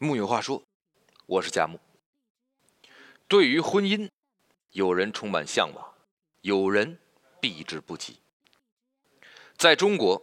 [0.00, 0.62] 木有话说，
[1.26, 1.80] 我是佳木。
[3.26, 4.08] 对于婚姻，
[4.70, 5.92] 有人充满向往，
[6.42, 7.00] 有人
[7.40, 8.18] 避之不及。
[9.56, 10.22] 在中国，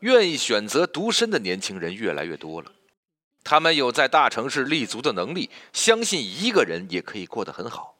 [0.00, 2.70] 愿意选择独身的年轻人越来越多了。
[3.42, 7.96] 他们有在大城市立足的能力，相信一个人也可以过得很好。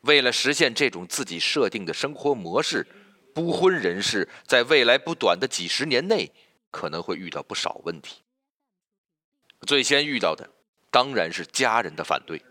[0.00, 2.84] 为了实现这种自己设定的生活模式，
[3.32, 6.32] 不婚人士在未来不短的几十年内
[6.72, 8.22] 可能会遇到不少问题。
[9.66, 10.48] 最先遇到的
[10.90, 12.42] 当然是家人的反对，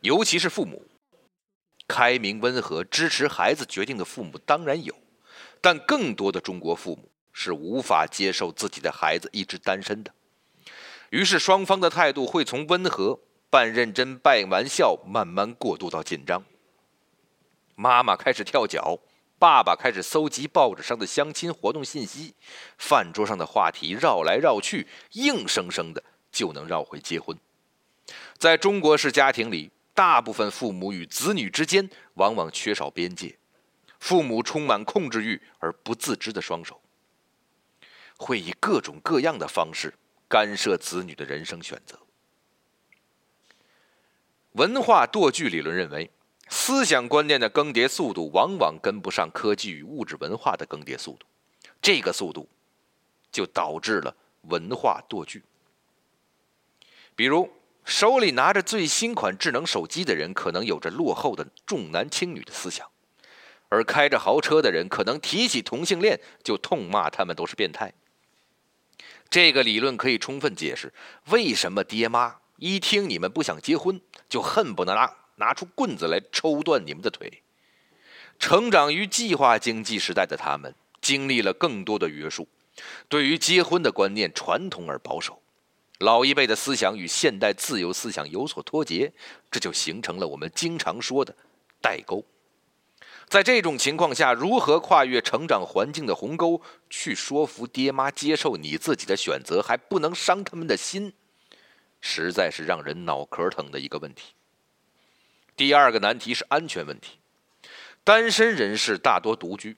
[0.00, 0.86] 尤其是父母。
[1.86, 4.92] 开明温和、支持孩子决定的父母当然有，
[5.60, 10.12] 但更多的中国父母是无法接受自己的孩子一直单身的。
[11.10, 16.42] 于是双方的态度会从温和、半认真、半玩笑，慢慢过渡到紧张。
[17.76, 18.98] 妈妈开始跳脚，
[19.38, 22.34] 爸爸开始搜集报纸上的相亲活动信息，
[22.78, 26.02] 饭桌上的话题绕来绕去，硬生生的。
[26.36, 27.34] 就能绕回结婚。
[28.36, 33.38] 在中国式家庭里，大部分父母与子女之间往往缺少边界，
[33.98, 36.78] 父母充满控制欲而不自知的双手，
[38.18, 39.94] 会以各种各样的方式
[40.28, 41.98] 干涉子女的人生选择。
[44.52, 46.10] 文化惰距理论认为，
[46.50, 51.26] 思想观念的更迭速度往往跟不上科技与物质文化的更迭速度，
[51.80, 52.46] 这个速度
[53.32, 55.42] 就导致了文化惰距。
[57.16, 57.50] 比如，
[57.84, 62.86] 手里拿着最新款智能手机的人，可能有着落后的重男轻女的思想；
[63.70, 67.94] 而开着豪车的人，可能提起同性恋就痛骂他们都是变态。
[69.30, 70.92] 这个理论可以充分解释
[71.30, 77.42] 为什么爹妈一听你们不想结婚，就恨不得拿拿出棍子来抽断你们的腿。
[78.38, 82.46] 成长于计划经济时代的他们，经历了更多的约束，
[83.08, 85.40] 对于结婚的观念传统而保守。
[85.98, 89.12] 老一辈的思想与现代自由思想有所脱节，
[89.50, 91.34] 这就形成了我们经常说的
[91.80, 92.24] 代沟。
[93.28, 101.12] 在这种情况下，如何跨越成长环境的鸿沟，去说服爹妈接受你自己的选择，还不能伤他们的心，
[102.00, 104.34] 实在是让人脑壳疼的一个问题。
[105.56, 107.18] 第二个难题是安全问题。
[108.04, 109.76] 单身人士大多独居，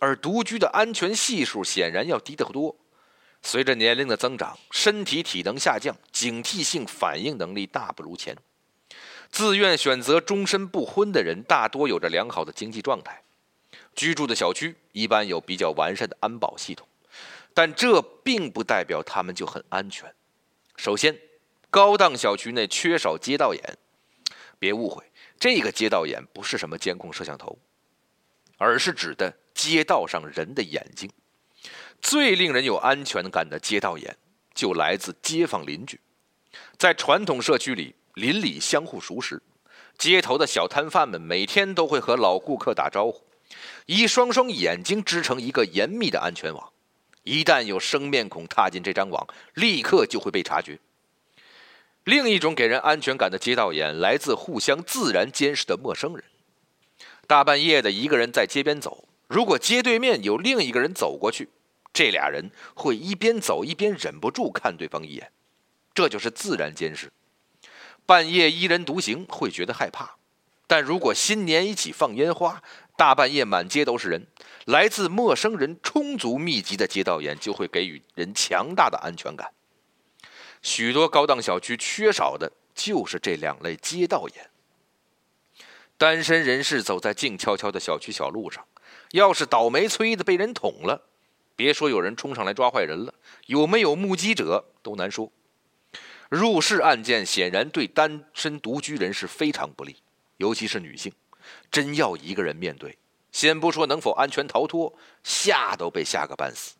[0.00, 2.76] 而独居的安全系数显然要低得多。
[3.42, 8.36] 随着年龄的增长，身体体能下降，警惕性反应能力大不如前。
[9.30, 13.22] 自愿选择终身不婚的人，大多有着良好的经济状态，
[13.94, 16.86] 居住的小区一般有比较完善的安保系统，
[17.54, 20.12] 但这并不代表他们就很安全。
[20.76, 21.16] 首先，
[21.70, 23.78] 高档小区内缺少街道眼，
[24.58, 25.04] 别误会，
[25.38, 27.58] 这个街道眼不是什么监控摄像头，
[28.58, 31.10] 而是指的街道上人的眼睛。
[32.00, 34.16] 最令人有安全感的街道眼，
[34.54, 36.00] 就来自街坊邻居。
[36.78, 39.42] 在传统社区里，邻里相互熟识，
[39.98, 43.22] 街头的小摊贩们每天都会和老顾客打招呼，
[43.86, 46.72] 一双双眼睛织成一个严密的安全网。
[47.22, 50.78] 一旦有生面孔踏进这张网，立刻就会被察觉。
[52.04, 56.24] 另一种给人安全感的街道眼，来自互相自然监视的陌生人。
[57.26, 61.48] 大半夜的，一个人在街边走，如果街对面有另一个人走过去。
[61.92, 65.32] 这俩人会一边走一边忍不住看对方一眼，
[65.92, 67.10] 这就是自然监视。
[68.06, 70.16] 半夜一人独行会觉得害怕，
[70.68, 72.62] 但如果新年一起放烟花，
[72.96, 74.28] 大半夜满街都是人，
[74.66, 79.52] 来自陌生人充足密集的街道眼就会给予人强大的安全感。
[80.62, 84.48] 许多高档小区缺少的就是这两类街道眼。
[85.98, 88.64] 单身人士走在静悄悄的小区小路上，
[89.12, 91.02] 要是倒霉催的被人捅了。
[91.56, 93.12] 别说有人冲上来抓坏人了，
[93.46, 95.30] 有没有目击者都难说。
[96.30, 99.96] 入室案件显然对单身独居人士非常不利，
[100.38, 101.12] 尤其是女性，
[101.70, 102.96] 真要一个人面对，
[103.32, 106.76] 先不说能否安全逃脱，吓都被吓个半死。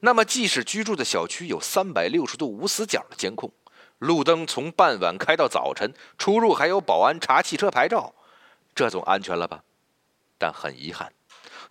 [0.00, 3.50] 那么，即使居住的小区有三百六十度无死角的监控，
[3.98, 8.14] 路灯从傍晚开到早晨，出入还有保安查汽车牌照，
[8.74, 9.64] 这总安全了吧？
[10.38, 11.12] 但很遗憾。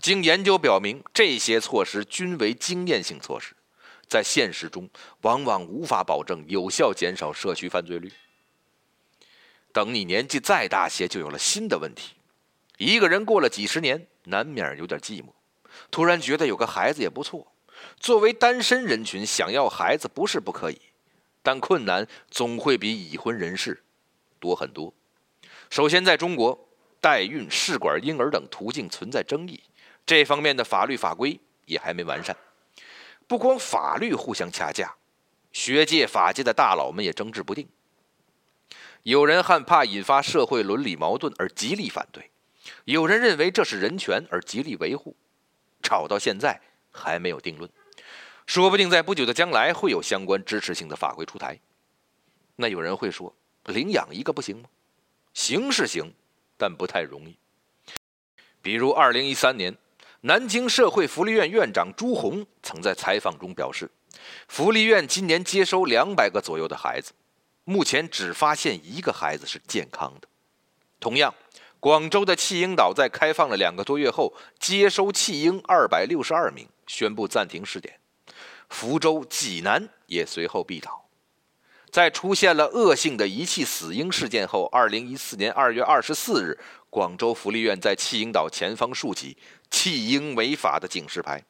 [0.01, 3.55] 经研究表明，这些措施均为经验性措施，
[4.07, 4.89] 在现实中
[5.21, 8.11] 往往无法保证有效减少社区犯罪率。
[9.71, 12.15] 等你年纪再大些，就有了新的问题。
[12.77, 15.27] 一个人过了几十年，难免有点寂寞，
[15.89, 17.51] 突然觉得有个孩子也不错。
[17.99, 20.79] 作为单身人群，想要孩子不是不可以，
[21.41, 23.83] 但困难总会比已婚人士
[24.39, 24.93] 多很多。
[25.69, 26.69] 首先，在中国，
[27.05, 29.61] 代孕、试管婴儿等途径存在争议。
[30.07, 32.35] 这方面的法律法规也还没完善，
[33.27, 34.95] 不光法律互相掐架，
[35.51, 37.69] 学界、法界的大佬们也争执不定。
[39.03, 42.31] 有人害怕引发社会伦理矛盾而极力反对，
[42.85, 45.15] 有人认为这是人权而极力维护。
[45.83, 46.59] 吵到现在
[46.89, 47.69] 还没有定论，
[48.47, 51.59] 说不定在不久的将来会有相关支持性的法规出台。
[52.55, 53.35] 那有人会说，
[53.65, 54.69] 领养一个不行吗？
[55.35, 56.11] 行是行，
[56.57, 57.37] 但不太容易。
[58.61, 59.75] 比如，二零一三年，
[60.21, 63.89] 南京社会福利院院长朱红曾在采访中表示，
[64.47, 67.13] 福利院今年接收两百个左右的孩子，
[67.63, 70.27] 目前只发现一个孩子是健康的。
[70.99, 71.33] 同样。
[71.77, 77.99] 广州的弃婴岛在开放了两个多月后，接收弃婴二百六十二名，宣布暂停试点。
[78.69, 81.04] 福州、济南也随后闭岛。
[81.95, 86.59] 在出现了恶性的遗弃死婴事件后，二零一四年二月二十四日，
[86.89, 89.37] 广州福利院在弃婴岛前方竖起
[89.71, 91.41] “弃婴违法”的警示牌。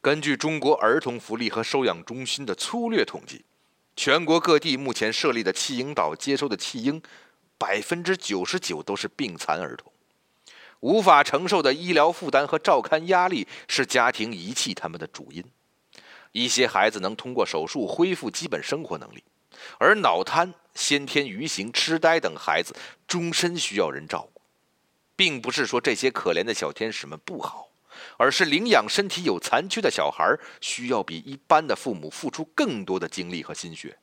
[0.00, 3.44] 根据中国儿童福利和收养中心的粗略统计，
[3.94, 7.00] 全国各地目前设立的弃婴岛接收的弃婴。
[7.56, 9.92] 百分之九十九都是病残儿童，
[10.80, 15.44] 无法承受的医疗负担和照看压力是家庭遗弃他们的主因。
[16.34, 19.22] 一些孩子能通过手术恢复基本生活能力，
[19.78, 22.74] 而脑瘫、先天愚型、痴呆等孩子
[23.06, 24.42] 终身需要人照顾。
[25.16, 27.68] 并不是说这些可怜的小天使们不好，
[28.16, 33.96] 而是领养身体有残缺的小孩需要比一般的父母付出更多的精力和心血。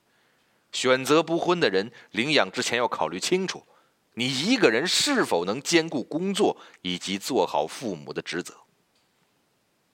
[0.71, 3.61] 选择不婚的人，领养之前要考虑清楚，
[4.13, 8.55] 你一个人是否能兼顾工作以及做好父母的职责。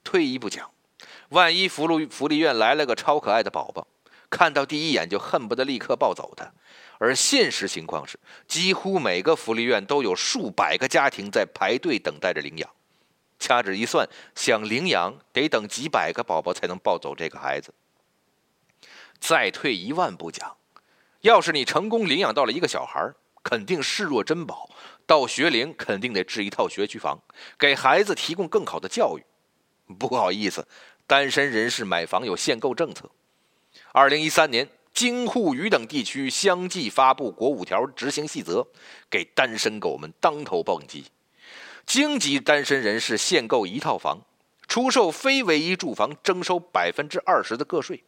[0.03, 0.69] 退一步讲，
[1.29, 3.87] 万一福禄福利院来了个超可爱的宝宝，
[4.29, 6.51] 看到第一眼就恨不得立刻抱走他，
[6.97, 12.69] 而现实情况是，几乎每个福利院都有数百个家庭在排队等待着领养，
[13.39, 17.73] 掐指一算，想领养得等几百个宝宝才能抱走这个孩子。
[19.19, 20.55] 再退一万步讲。
[21.21, 23.11] 要是你成功领养到了一个小孩，
[23.43, 24.69] 肯定视若珍宝。
[25.05, 27.19] 到学龄肯定得置一套学区房，
[27.57, 29.23] 给孩子提供更好的教育。
[29.97, 30.67] 不好意思，
[31.07, 33.09] 单身人士买房有限购政策。
[33.93, 38.67] 二零一三年，京沪渝等地区相继发布国五条执行细则，
[39.09, 41.05] 给单身狗们当头棒击。
[41.85, 44.21] 京籍单身人士限购一套房，
[44.67, 48.03] 出售非唯一住房征收百分之二十的个税。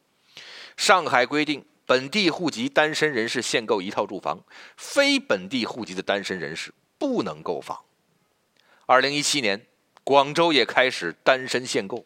[0.77, 1.65] 上海规定。
[1.89, 4.43] 本地户籍单身人士限购一套住房，
[4.77, 7.79] 非本地户籍的单身人士不能购房。
[8.85, 9.65] 二零一七年，
[10.03, 12.05] 广州也开始单身限购，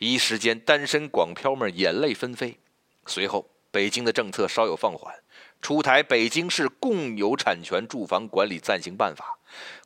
[0.00, 2.58] 一时间单身广漂们眼泪纷飞。
[3.04, 5.14] 随后，北京的政策稍有放缓，
[5.60, 9.38] 出台《北京市共有产权住房管理暂行办法》，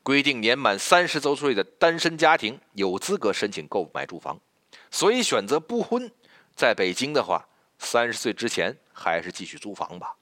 [0.05, 4.39] 规定年满三十周岁的单身家庭有资格申请购买住房。
[4.89, 6.09] 所以，选择不婚，
[6.55, 7.49] 在北京的话。
[7.77, 10.15] 三十岁之前还是继续租房吧。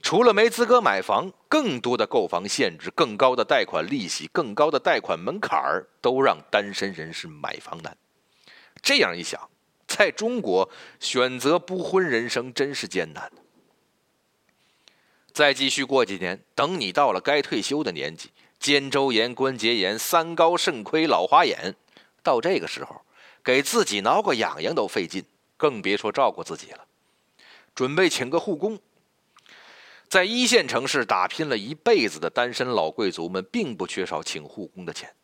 [0.00, 7.94] 除了没资格买房，更多的购房限制、更高的贷款利息、更高的贷款门槛儿，都让单身人士买房难。
[8.82, 9.50] 这样一想，
[9.86, 13.30] 在中国选择不婚人生真是艰难。
[15.32, 21.74] 再继续过几年，等你到了该退休的年纪，肩周炎、关节炎、三高、肾亏、老花眼，
[22.22, 23.02] 到这个时候，
[23.44, 25.24] 给自己挠个痒痒都费劲。
[25.56, 26.86] 更别说照顾自己了。
[27.74, 28.78] 准备请个护工，
[30.08, 35.14] 在一线城市打拼了一辈子的单身老贵族们，并不缺少请护工的钱。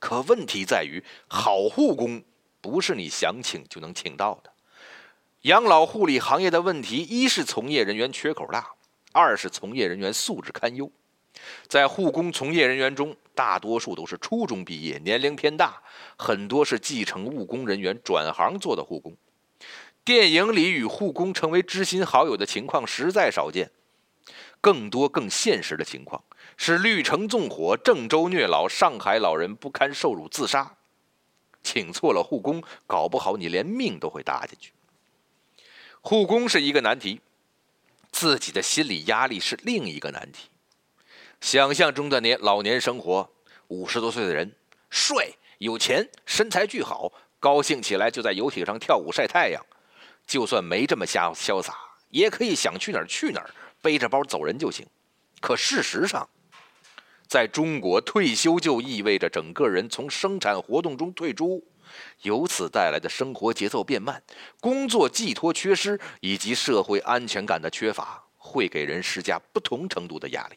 [0.00, 2.24] 可问题在于，好护工
[2.64, 4.50] 不是你想请就能请到的。
[5.42, 8.70] 养老护理行业的问题，一是从业人员缺口大，
[9.12, 10.90] 二是从业人员素质堪忧。
[11.68, 15.82] 在护工从业人员中，大多数都是初中毕业，年龄偏大，
[16.16, 19.14] 很多是继承务工人员转行做的护工。
[20.02, 23.70] 电影里与护工成为知心好友的情况实在少见，
[24.62, 26.24] 更多更现实的情况
[26.56, 30.76] 是绿城纵火、郑州虐老、上海老人不堪受辱自杀。
[31.64, 34.72] 请错了护工，搞不好你连命都会搭进去。
[36.00, 37.20] 护工是一个难题，
[38.12, 40.50] 自己的心理压力是另一个难题。
[41.40, 43.28] 想象中的年老年生活，
[43.68, 44.54] 五十多岁的人，
[44.90, 45.26] 帅、
[45.58, 49.64] 有钱、身材巨好，高兴起来就在游艇上跳舞晒太阳。
[50.26, 51.74] 就算没这么潇潇洒，
[52.10, 53.50] 也可以想去哪儿去哪儿，
[53.82, 54.86] 背着包走人就行。
[55.40, 56.26] 可事实上，
[57.34, 61.66] 在中国，退休就意味着整个人从生产活动中退出，
[62.22, 64.22] 由此带来的生活节奏变慢、
[64.60, 70.54] 工作寄托缺失以及社会安全感的缺乏，会给人施加不同程度的压力。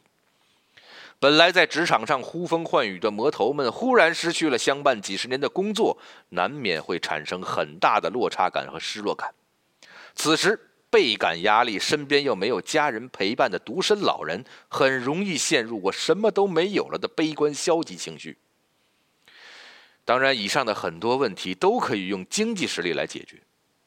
[1.18, 5.98] 本来在职场上呼风唤雨的魔头们，忽然失去了相伴几十年的工作，
[6.30, 9.34] 难免会产生很大的落差感和失落感。
[10.14, 18.38] 此时倍感压力，身边又没有家人陪伴的独身老人，很容易陷入我什么都没有了的悲观消极情绪。
[20.06, 23.42] 当然，以上的很多问题都可以用经济实力来解决，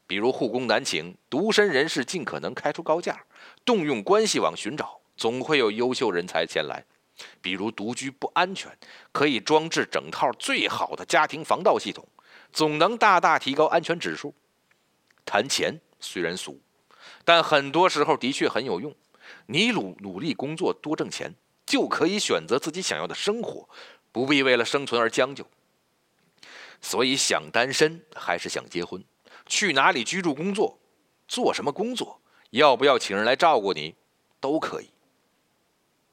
[0.05, 3.23] 比如护工难请，独身人士尽可能开出高价，
[3.65, 6.85] 动用关系网寻找，总会有优秀人才前来。
[7.41, 8.71] 比如独居不安全，
[9.11, 12.07] 可以装置整套最好的家庭防盗系统，
[12.53, 14.33] 总能大大提高安全指数。
[15.25, 16.59] 谈钱虽然俗，
[17.23, 18.95] 但很多时候的确很有用。
[19.45, 21.33] 你努努力工作多挣钱，
[21.65, 23.69] 就可以选择自己想要的生活，
[24.11, 25.45] 不必为了生存而将就。
[26.81, 29.03] 所以想单身还是想结婚，
[29.45, 30.79] 去哪里居住工作，
[31.27, 33.95] 做什么工作，要不要请人来照顾你，
[34.39, 34.89] 都可以。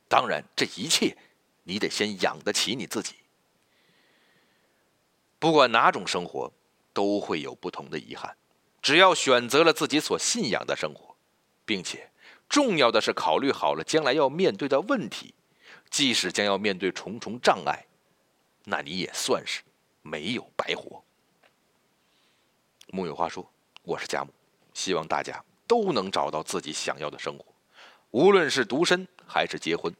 [0.08, 1.16] 当然，这一切
[1.64, 3.14] 你得先养得起你自己。
[5.38, 6.52] 不管哪种生活，
[6.92, 8.36] 都会有不同的遗憾。
[8.88, 11.14] 只要选择了自己所信仰的生活，
[11.66, 12.10] 并且
[12.48, 15.34] 重要的是考虑好了将来要面对的问题，
[15.90, 17.84] 即使将要面对重重障碍，
[18.64, 19.60] 那你也算是
[20.00, 21.04] 没有白活。
[22.86, 23.46] 木有话说，
[23.82, 24.32] 我是佳木，
[24.72, 27.44] 希望大家都能找到自己想要的生活。
[28.12, 29.94] 无论是独身还是结婚，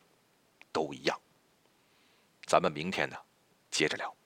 [0.72, 1.20] 都一样。
[2.46, 3.16] 咱们明天呢，
[3.70, 4.17] 接着聊。